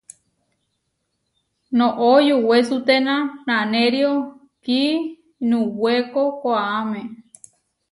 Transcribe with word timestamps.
Noʼó 1.77 2.09
yuwesuténa 2.27 3.13
naʼnério 3.47 4.11
kiinuwéko 4.63 6.21
koʼáme. 6.41 6.99